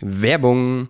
[0.00, 0.88] Werbung.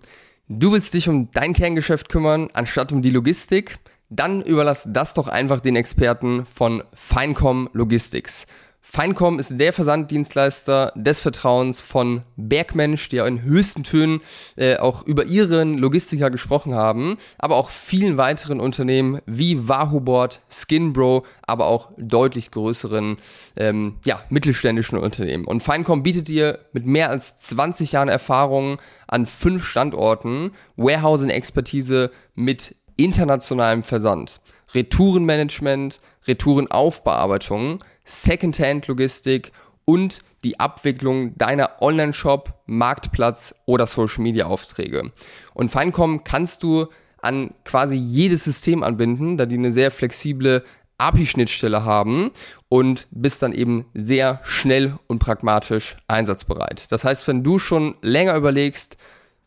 [0.49, 3.79] Du willst dich um dein Kerngeschäft kümmern, anstatt um die Logistik?
[4.11, 8.47] Dann überlass das doch einfach den Experten von Finecom Logistics.
[8.87, 14.21] Feincom ist der Versanddienstleister des Vertrauens von Bergmensch, die ja in höchsten Tönen
[14.57, 21.25] äh, auch über ihren Logistiker gesprochen haben, aber auch vielen weiteren Unternehmen wie Wahoo Skinbro,
[21.43, 23.17] aber auch deutlich größeren
[23.57, 25.47] ähm, ja, mittelständischen Unternehmen.
[25.47, 28.79] Und Feincom bietet dir mit mehr als 20 Jahren Erfahrung
[29.09, 34.41] an fünf Standorten Warehousing-Expertise mit internationalem Versand,
[34.75, 39.53] Retourenmanagement, Retourenaufbearbeitung, Secondhand-Logistik
[39.85, 45.13] und die Abwicklung deiner Online-Shop, Marktplatz oder Social-Media-Aufträge.
[45.55, 46.87] Und Feincom kannst du
[47.21, 50.63] an quasi jedes System anbinden, da die eine sehr flexible
[50.99, 52.31] API-Schnittstelle haben
[52.69, 56.93] und bist dann eben sehr schnell und pragmatisch einsatzbereit.
[56.93, 58.97] Das heißt, wenn du schon länger überlegst,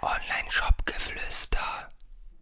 [0.01, 1.59] Online-Shop-Geflüster.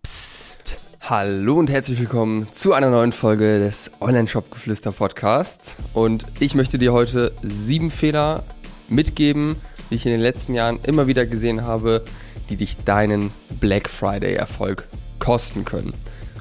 [0.04, 0.78] Psst.
[1.02, 5.78] Hallo und herzlich willkommen zu einer neuen Folge des Online-Shop-Geflüster Podcasts.
[5.94, 8.44] Und ich möchte dir heute sieben Fehler
[8.88, 9.58] mitgeben,
[9.90, 12.04] die ich in den letzten Jahren immer wieder gesehen habe,
[12.50, 14.88] die dich deinen Black Friday-Erfolg
[15.20, 15.94] kosten können.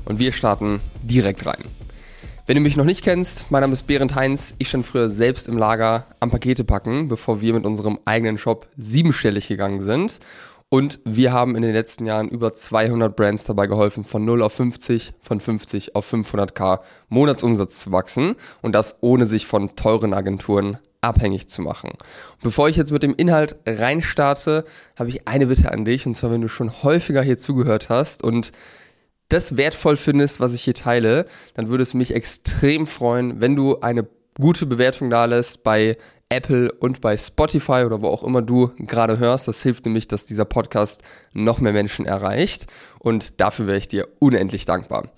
[0.06, 1.64] Und wir starten direkt rein.
[2.46, 4.54] Wenn du mich noch nicht kennst, mein Name ist Berend Heinz.
[4.58, 8.68] Ich stand früher selbst im Lager am Pakete packen, bevor wir mit unserem eigenen Shop
[8.76, 10.20] siebenstellig gegangen sind.
[10.68, 14.52] Und wir haben in den letzten Jahren über 200 Brands dabei geholfen, von 0 auf
[14.52, 18.36] 50, von 50 auf 500k Monatsumsatz zu wachsen.
[18.60, 21.92] Und das ohne sich von teuren Agenturen abhängig zu machen.
[22.42, 24.66] Bevor ich jetzt mit dem Inhalt reinstarte,
[24.98, 26.06] habe ich eine Bitte an dich.
[26.06, 28.52] Und zwar, wenn du schon häufiger hier zugehört hast und
[29.34, 33.80] das wertvoll findest, was ich hier teile, dann würde es mich extrem freuen, wenn du
[33.80, 34.06] eine
[34.38, 35.96] gute Bewertung da lässt bei
[36.28, 39.46] Apple und bei Spotify oder wo auch immer du gerade hörst.
[39.48, 41.02] Das hilft nämlich, dass dieser Podcast
[41.32, 42.66] noch mehr Menschen erreicht
[42.98, 45.10] und dafür wäre ich dir unendlich dankbar.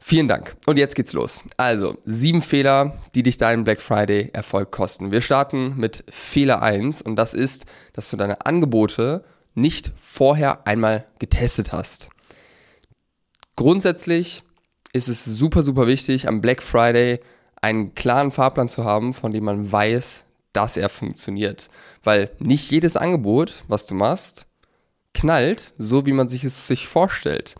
[0.00, 0.56] Vielen Dank.
[0.64, 1.42] Und jetzt geht's los.
[1.56, 5.10] Also, sieben Fehler, die dich deinen Black Friday Erfolg kosten.
[5.10, 9.24] Wir starten mit Fehler eins und das ist, dass du deine Angebote
[9.54, 12.10] nicht vorher einmal getestet hast.
[13.58, 14.44] Grundsätzlich
[14.92, 17.18] ist es super, super wichtig, am Black Friday
[17.60, 21.68] einen klaren Fahrplan zu haben, von dem man weiß, dass er funktioniert.
[22.04, 24.46] Weil nicht jedes Angebot, was du machst,
[25.12, 27.56] knallt, so wie man sich es sich vorstellt.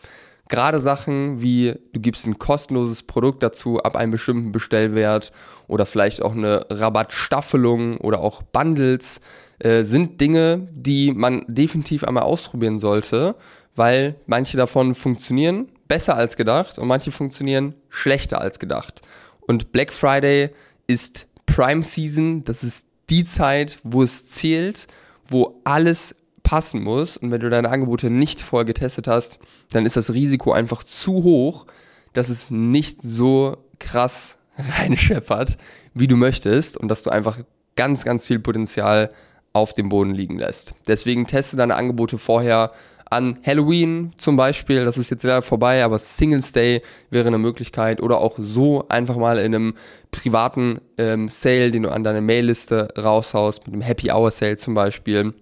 [0.49, 5.33] Gerade Sachen wie du gibst ein kostenloses Produkt dazu ab einem bestimmten Bestellwert
[5.67, 9.21] oder vielleicht auch eine Rabattstaffelung oder auch Bundles
[9.59, 13.35] äh, sind Dinge, die man definitiv einmal ausprobieren sollte,
[13.75, 19.03] weil manche davon funktionieren, besser als gedacht und manche funktionieren schlechter als gedacht.
[19.41, 20.51] Und Black Friday
[20.87, 24.87] ist Prime Season, das ist die Zeit, wo es zählt,
[25.27, 27.17] wo alles passen muss.
[27.17, 29.39] Und wenn du deine Angebote nicht vorher getestet hast,
[29.71, 31.67] dann ist das Risiko einfach zu hoch,
[32.13, 34.39] dass es nicht so krass
[34.79, 35.57] reinscheppert,
[35.95, 37.39] wie du möchtest und dass du einfach
[37.77, 39.11] ganz, ganz viel Potenzial
[39.53, 40.75] auf dem Boden liegen lässt.
[40.87, 42.73] Deswegen teste deine Angebote vorher
[43.11, 48.03] an Halloween zum Beispiel, das ist jetzt leider vorbei, aber Singles Day wäre eine Möglichkeit
[48.03, 49.75] oder auch so einfach mal in einem
[50.11, 54.75] privaten ähm, Sale, den du an deine Mailliste raushaust, mit einem Happy Hour Sale zum
[54.75, 55.35] Beispiel.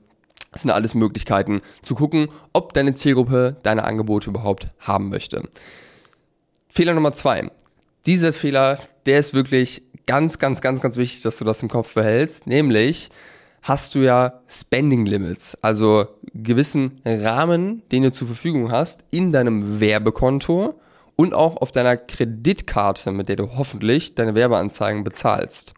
[0.52, 5.42] Das sind alles Möglichkeiten zu gucken, ob deine Zielgruppe deine Angebote überhaupt haben möchte.
[6.68, 7.50] Fehler Nummer zwei.
[8.06, 11.94] Dieser Fehler, der ist wirklich ganz, ganz, ganz, ganz wichtig, dass du das im Kopf
[11.94, 13.10] behältst, nämlich
[13.62, 16.06] hast du ja Spending Limits, also
[16.42, 20.80] gewissen Rahmen, den du zur Verfügung hast in deinem Werbekonto
[21.16, 25.74] und auch auf deiner Kreditkarte, mit der du hoffentlich deine Werbeanzeigen bezahlst.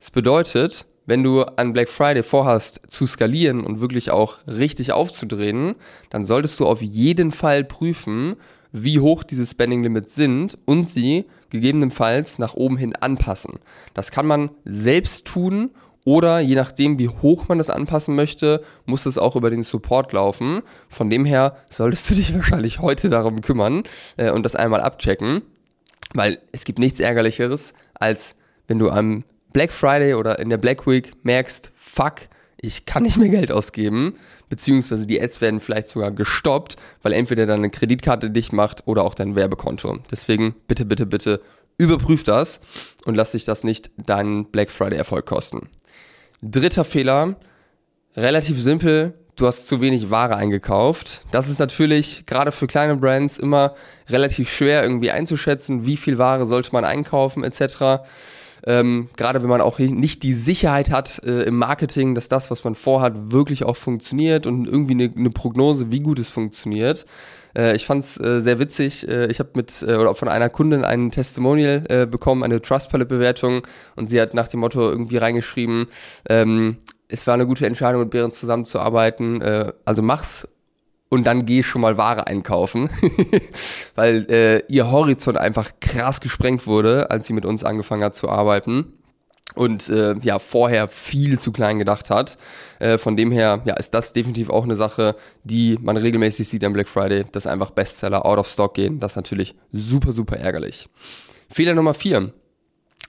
[0.00, 5.76] Das bedeutet, wenn du an Black Friday vorhast zu skalieren und wirklich auch richtig aufzudrehen,
[6.10, 8.36] dann solltest du auf jeden Fall prüfen,
[8.72, 13.60] wie hoch diese Spending Limits sind und sie gegebenenfalls nach oben hin anpassen.
[13.94, 15.70] Das kann man selbst tun
[16.06, 20.12] oder je nachdem, wie hoch man das anpassen möchte, muss das auch über den Support
[20.12, 20.62] laufen.
[20.88, 23.82] Von dem her solltest du dich wahrscheinlich heute darum kümmern
[24.16, 25.42] äh, und das einmal abchecken,
[26.14, 28.36] weil es gibt nichts Ärgerlicheres, als
[28.68, 33.16] wenn du am Black Friday oder in der Black Week merkst, fuck, ich kann nicht
[33.16, 34.14] mehr Geld ausgeben,
[34.48, 39.14] beziehungsweise die Ads werden vielleicht sogar gestoppt, weil entweder deine Kreditkarte dicht macht oder auch
[39.14, 39.98] dein Werbekonto.
[40.08, 41.40] Deswegen bitte, bitte, bitte
[41.78, 42.60] überprüf das
[43.06, 45.68] und lass dich das nicht deinen Black Friday Erfolg kosten.
[46.42, 47.36] Dritter Fehler,
[48.16, 51.22] relativ simpel, du hast zu wenig Ware eingekauft.
[51.30, 53.74] Das ist natürlich gerade für kleine Brands immer
[54.08, 58.02] relativ schwer irgendwie einzuschätzen, wie viel Ware sollte man einkaufen etc.
[58.66, 62.64] Ähm, gerade wenn man auch nicht die Sicherheit hat äh, im Marketing, dass das, was
[62.64, 67.06] man vorhat, wirklich auch funktioniert und irgendwie eine, eine Prognose, wie gut es funktioniert.
[67.56, 69.08] Äh, ich fand es äh, sehr witzig.
[69.08, 73.66] Äh, ich habe mit äh, oder von einer Kundin ein Testimonial äh, bekommen, eine Trustpilot-Bewertung
[73.96, 75.88] und sie hat nach dem Motto irgendwie reingeschrieben,
[76.28, 79.40] ähm, es war eine gute Entscheidung, mit Bären zusammenzuarbeiten.
[79.40, 80.48] Äh, also mach's
[81.08, 82.90] und dann geh schon mal Ware einkaufen,
[83.94, 88.92] weil ihr Horizont einfach krass gesprengt wurde, als sie mit uns angefangen hat zu arbeiten
[89.56, 92.38] und äh, ja vorher viel zu klein gedacht hat.
[92.78, 96.64] Äh, von dem her ja ist das definitiv auch eine Sache, die man regelmäßig sieht
[96.64, 99.00] am Black Friday, dass einfach Bestseller out of stock gehen.
[99.00, 100.88] Das ist natürlich super super ärgerlich.
[101.48, 102.32] Fehler Nummer vier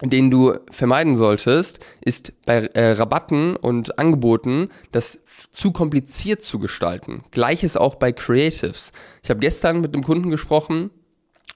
[0.04, 5.20] den du vermeiden solltest, ist bei äh, Rabatten und Angeboten das
[5.52, 7.24] zu kompliziert zu gestalten.
[7.32, 8.92] Gleiches auch bei Creatives.
[9.24, 10.92] Ich habe gestern mit einem Kunden gesprochen,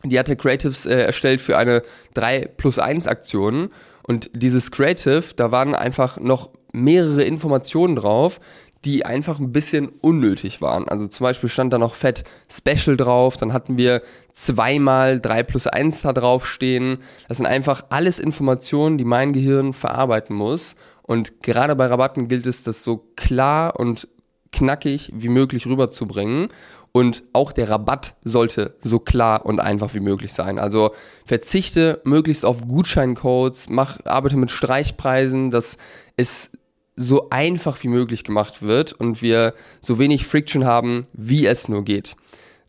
[0.04, 1.84] die hatte Creatives äh, erstellt für eine
[2.14, 3.70] 3 plus 1 Aktion
[4.04, 8.40] und dieses Creative, da waren einfach noch mehrere Informationen drauf,
[8.84, 10.88] die einfach ein bisschen unnötig waren.
[10.88, 14.02] Also zum Beispiel stand da noch Fett Special drauf, dann hatten wir
[14.32, 16.98] zweimal 3 plus 1 da drauf stehen.
[17.28, 20.76] Das sind einfach alles Informationen, die mein Gehirn verarbeiten muss.
[21.04, 24.08] Und gerade bei Rabatten gilt es, das so klar und
[24.52, 26.50] knackig wie möglich rüberzubringen.
[26.94, 30.60] Und auch der Rabatt sollte so klar und einfach wie möglich sein.
[30.60, 30.92] Also
[31.26, 35.78] verzichte möglichst auf Gutscheincodes, mach, arbeite mit Streichpreisen, dass
[36.18, 36.52] es
[36.98, 41.84] so einfach wie möglich gemacht wird und wir so wenig Friction haben, wie es nur
[41.86, 42.16] geht.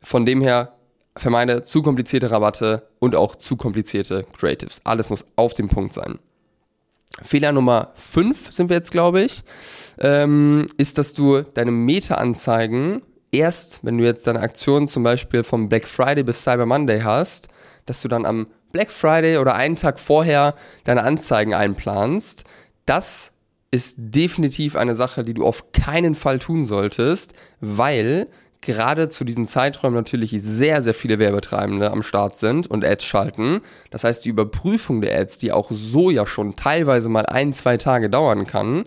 [0.00, 0.74] Von dem her
[1.16, 4.80] vermeide zu komplizierte Rabatte und auch zu komplizierte Creatives.
[4.84, 6.18] Alles muss auf dem Punkt sein.
[7.20, 9.42] Fehler Nummer 5 sind wir jetzt, glaube ich,
[9.98, 15.68] ähm, ist, dass du deine Meta-Anzeigen erst, wenn du jetzt deine Aktion zum Beispiel vom
[15.68, 17.48] Black Friday bis Cyber Monday hast,
[17.86, 20.54] dass du dann am Black Friday oder einen Tag vorher
[20.84, 22.44] deine Anzeigen einplanst.
[22.86, 23.32] Das
[23.70, 28.28] ist definitiv eine Sache, die du auf keinen Fall tun solltest, weil
[28.62, 33.60] gerade zu diesen Zeiträumen natürlich sehr, sehr viele Werbetreibende am Start sind und Ads schalten.
[33.90, 37.76] Das heißt, die Überprüfung der Ads, die auch so ja schon teilweise mal ein, zwei
[37.76, 38.84] Tage dauern kann,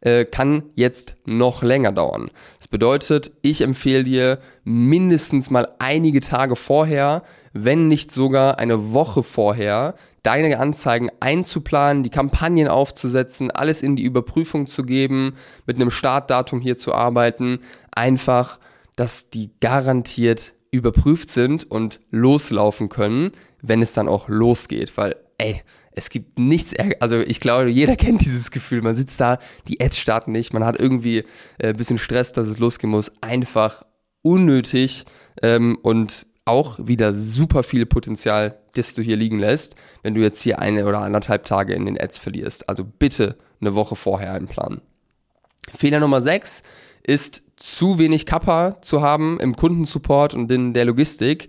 [0.00, 2.30] äh, kann jetzt noch länger dauern.
[2.56, 7.22] Das bedeutet, ich empfehle dir mindestens mal einige Tage vorher,
[7.52, 14.02] wenn nicht sogar eine Woche vorher, deine Anzeigen einzuplanen, die Kampagnen aufzusetzen, alles in die
[14.04, 15.34] Überprüfung zu geben,
[15.66, 17.60] mit einem Startdatum hier zu arbeiten,
[17.90, 18.58] einfach,
[18.98, 23.30] dass die garantiert überprüft sind und loslaufen können,
[23.62, 25.62] wenn es dann auch losgeht, weil ey,
[25.92, 28.82] es gibt nichts, also ich glaube, jeder kennt dieses Gefühl.
[28.82, 31.18] Man sitzt da, die Ads starten nicht, man hat irgendwie
[31.58, 33.12] äh, ein bisschen Stress, dass es losgehen muss.
[33.20, 33.84] Einfach
[34.22, 35.06] unnötig
[35.42, 40.42] ähm, und auch wieder super viel Potenzial, das du hier liegen lässt, wenn du jetzt
[40.42, 42.68] hier eine oder anderthalb Tage in den Ads verlierst.
[42.68, 44.80] Also bitte eine Woche vorher einplanen.
[45.72, 46.62] Fehler Nummer 6
[47.02, 51.48] ist zu wenig Kappa zu haben im Kundensupport und in der Logistik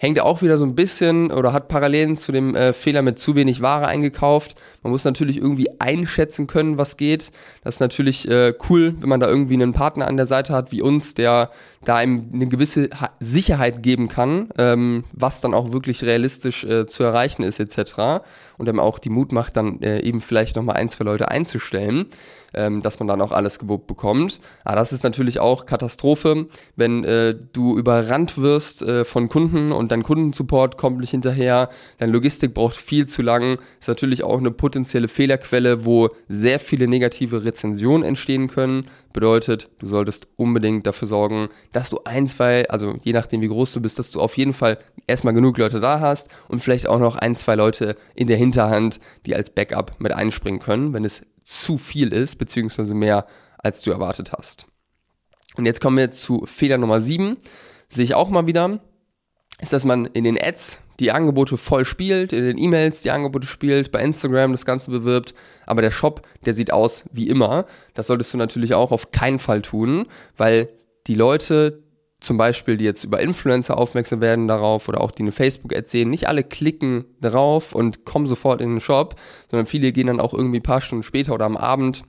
[0.00, 3.36] hängt auch wieder so ein bisschen oder hat Parallelen zu dem äh, Fehler mit zu
[3.36, 4.54] wenig Ware eingekauft.
[4.82, 7.30] Man muss natürlich irgendwie einschätzen können, was geht.
[7.62, 10.72] Das ist natürlich äh, cool, wenn man da irgendwie einen Partner an der Seite hat
[10.72, 11.50] wie uns, der
[11.84, 12.88] da einem eine gewisse
[13.20, 18.24] Sicherheit geben kann, ähm, was dann auch wirklich realistisch äh, zu erreichen ist etc.
[18.60, 22.10] Und dann auch die Mut macht, dann äh, eben vielleicht nochmal ein, zwei Leute einzustellen
[22.54, 24.40] ähm, dass man dann auch alles gewuppt bekommt.
[24.64, 29.90] Aber das ist natürlich auch Katastrophe, wenn äh, du überrannt wirst äh, von Kunden und
[29.90, 34.50] dein Kundensupport kommt nicht hinterher, deine Logistik braucht viel zu lang, ist natürlich auch eine
[34.50, 38.84] potenzielle Fehlerquelle, wo sehr viele negative Rezensionen entstehen können.
[39.12, 43.72] Bedeutet, du solltest unbedingt dafür sorgen, dass du ein, zwei, also je nachdem wie groß
[43.72, 44.78] du bist, dass du auf jeden Fall
[45.10, 49.00] erstmal genug Leute da hast und vielleicht auch noch ein, zwei Leute in der Hinterhand,
[49.26, 53.26] die als Backup mit einspringen können, wenn es zu viel ist, beziehungsweise mehr,
[53.58, 54.66] als du erwartet hast.
[55.56, 57.36] Und jetzt kommen wir zu Fehler Nummer 7.
[57.88, 58.80] Sehe ich auch mal wieder,
[59.60, 63.46] ist, dass man in den Ads die Angebote voll spielt, in den E-Mails die Angebote
[63.46, 65.34] spielt, bei Instagram das Ganze bewirbt,
[65.66, 67.66] aber der Shop, der sieht aus wie immer.
[67.94, 70.68] Das solltest du natürlich auch auf keinen Fall tun, weil
[71.06, 71.82] die Leute,
[72.20, 76.10] zum Beispiel, die jetzt über Influencer aufmerksam werden darauf oder auch die eine Facebook-Ad sehen,
[76.10, 79.16] nicht alle klicken darauf und kommen sofort in den Shop,
[79.50, 82.02] sondern viele gehen dann auch irgendwie ein paar Stunden später oder am Abend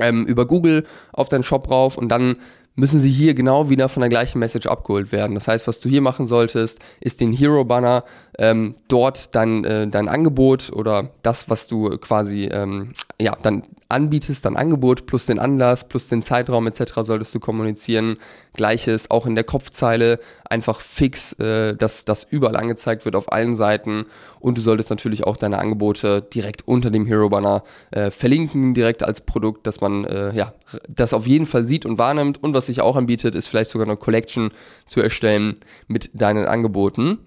[0.00, 2.36] ähm, über Google auf deinen Shop rauf und dann
[2.76, 5.34] müssen sie hier genau wieder von der gleichen Message abgeholt werden.
[5.34, 8.04] Das heißt, was du hier machen solltest, ist den Hero-Banner
[8.40, 14.46] ähm, dort dein, äh, dein Angebot oder das, was du quasi ähm, ja, dann anbietest,
[14.46, 16.94] dein Angebot plus den Anlass plus den Zeitraum etc.
[17.02, 18.16] solltest du kommunizieren.
[18.54, 23.56] Gleiches auch in der Kopfzeile einfach fix, äh, dass das überall angezeigt wird auf allen
[23.56, 24.06] Seiten
[24.38, 29.02] und du solltest natürlich auch deine Angebote direkt unter dem Hero Banner äh, verlinken, direkt
[29.02, 30.54] als Produkt, dass man äh, ja
[30.88, 33.86] das auf jeden Fall sieht und wahrnimmt und was sich auch anbietet, ist vielleicht sogar
[33.86, 34.50] eine Collection
[34.86, 35.56] zu erstellen
[35.88, 37.18] mit deinen Angeboten.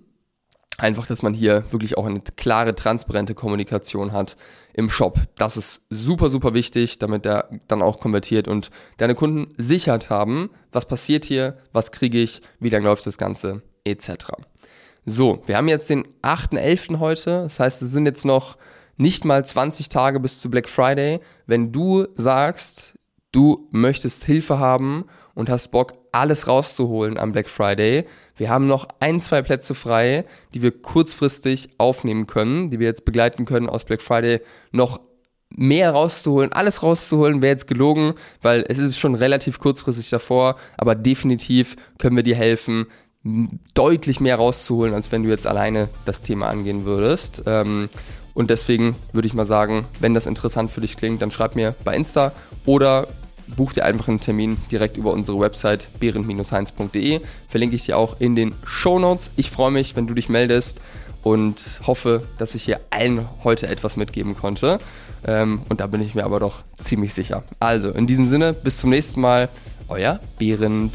[0.80, 4.38] Einfach, dass man hier wirklich auch eine klare, transparente Kommunikation hat
[4.74, 5.20] im Shop.
[5.36, 10.50] Das ist super, super wichtig, damit der dann auch konvertiert und deine Kunden Sicherheit haben,
[10.72, 14.14] was passiert hier, was kriege ich, wie lange läuft das Ganze, etc.
[15.06, 17.00] So, wir haben jetzt den 8.11.
[17.00, 18.58] heute, das heißt, es sind jetzt noch
[18.98, 21.20] nicht mal 20 Tage bis zu Black Friday.
[21.46, 22.94] Wenn du sagst,
[23.34, 28.06] du möchtest Hilfe haben und hast Bock, alles rauszuholen am Black Friday.
[28.38, 33.04] Wir haben noch ein, zwei Plätze frei, die wir kurzfristig aufnehmen können, die wir jetzt
[33.04, 34.40] begleiten können aus Black Friday
[34.72, 35.02] noch
[35.50, 40.96] mehr rauszuholen, alles rauszuholen, wäre jetzt gelogen, weil es ist schon relativ kurzfristig davor, aber
[40.96, 42.88] definitiv können wir dir helfen,
[43.74, 47.44] deutlich mehr rauszuholen, als wenn du jetzt alleine das Thema angehen würdest.
[47.46, 47.88] Ähm,
[48.34, 51.76] und deswegen würde ich mal sagen, wenn das interessant für dich klingt, dann schreib mir
[51.84, 52.34] bei Insta
[52.66, 53.08] oder
[53.48, 57.22] buch dir einfach einen Termin direkt über unsere Website behrend-heinz.de.
[57.48, 59.32] Verlinke ich dir auch in den Show Notes.
[59.36, 60.82] Ich freue mich, wenn du dich meldest
[61.24, 64.80] und hoffe, dass ich hier allen heute etwas mitgeben konnte.
[65.26, 67.44] Ähm, und da bin ich mir aber doch ziemlich sicher.
[67.60, 69.50] Also, in diesem Sinne, bis zum nächsten Mal.
[69.90, 70.92] Euer Behrend.